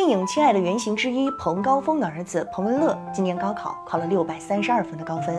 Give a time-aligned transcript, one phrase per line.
[0.00, 5.38] 电影《亲爱的》原型之一彭高峰的儿子彭文乐今年高考考了六百三十二分的高分。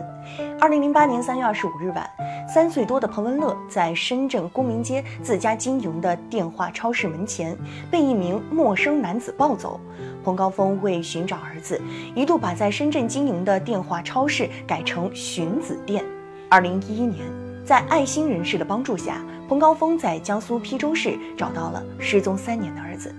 [0.60, 2.08] 二零零八年三月二十五日晚，
[2.48, 7.58] 三岁多的彭文乐在深圳公明街自家经营的电话超市门前
[7.90, 9.80] 被一名陌生男子抱走。
[10.22, 11.82] 彭高峰为寻找儿子，
[12.14, 16.04] 一度把在深圳经营的电话超市改成寻子店。
[16.48, 17.26] 二零一一年，
[17.66, 23.12] 在爱心人士的帮助下，彭高峰在江苏邳州市找到了失踪三年的儿子。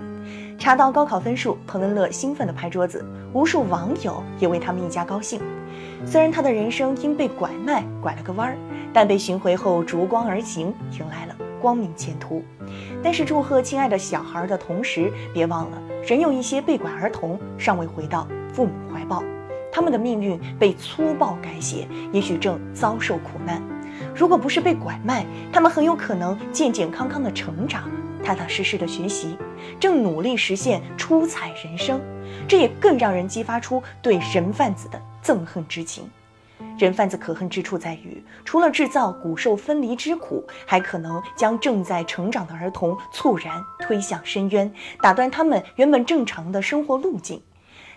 [0.63, 5.41] 查到高考分数，彭文乐兴奋地拍桌子，无数网友也为他们一家高兴。
[6.05, 8.57] 虽然他的人生因被拐卖拐了个弯儿，
[8.93, 12.41] 但被寻回后逐光而行，迎来了光明前途。
[13.03, 19.21] 但是祝贺亲爱的小孩的同时，别忘了，仍有一些被拐儿童尚未回到父母怀抱，
[19.69, 23.61] 他们的命运被粗暴改写，也许正遭受苦难。
[24.15, 27.89] 如果不是被拐卖，他们很有可能健健康康的成长。
[28.23, 29.37] 踏踏实实的学习，
[29.79, 31.99] 正努力实现出彩人生，
[32.47, 36.09] 这也更让人激发出对人贩子的憎恨之情。
[36.77, 47.41] 人贩子可恨之处在于，除了制造骨瘦分离之苦，还可能将正在成长的儿童猝然推向深渊，打断他们原本正常的生活路径。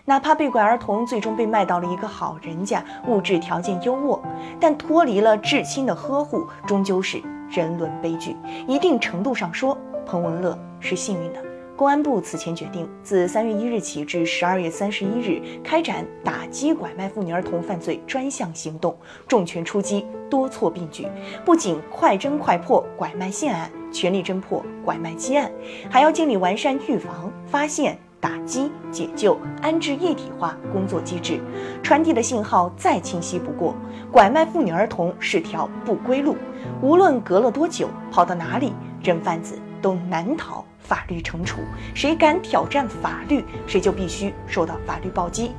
[0.09, 4.17] 哪怕被拐儿童最终被卖到了一个好人家，物质条件优渥，
[4.57, 8.33] 但脱离了至亲的呵护，终究是人伦悲剧。
[8.65, 11.43] 一定程度上说，彭文乐是幸运的。
[11.75, 18.97] 公安部此前决定，自三月一日起至十二月三十一日，开展打击拐卖妇女儿童犯罪专项行动，
[19.27, 21.05] 重拳出击，多措并举。
[21.43, 25.51] 不仅快侦快破拐卖现案，全力侦破拐卖积案，
[25.89, 31.39] 还要建立完善预防、发现、打击、解救、安置一体化工作机制。
[31.81, 33.73] 传递的信号再清晰不过：
[34.11, 36.35] 拐卖妇女儿童是条不归路，
[36.81, 39.57] 无论隔了多久，跑到哪里，人贩子。
[39.79, 41.59] 都难逃法律惩处，
[41.93, 45.51] 谁敢挑战法律，谁就必须受到法律暴击。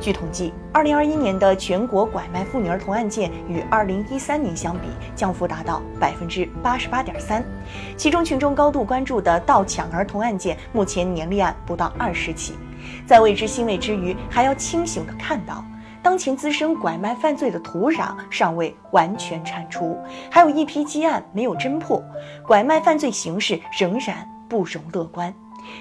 [0.00, 7.44] 据统计，二零二一年的全国拐卖妇女儿童案件与二零一三年相比，降幅达到百分之八十八点三。
[7.96, 12.54] 其中，群众高度关注的盗抢儿童案件，目前年立案不到二十起。
[13.06, 15.64] 在为之欣慰之余，还要清醒地看到。
[16.00, 19.98] 当前滋生拐卖犯罪的土壤尚未完全铲除，
[20.30, 22.00] 还有一批积案没有侦破，
[22.46, 25.34] 拐卖犯罪形势仍然不容乐观。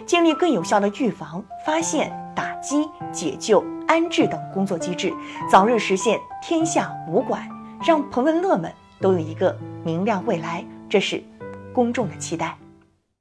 [0.05, 5.13] 建立更有效的预防、发现、打击、解救、安置等工作机制，
[5.49, 7.47] 早日实现天下无拐，
[7.85, 11.23] 让彭文乐们都有一个明亮未来，这是
[11.73, 12.57] 公众的期待。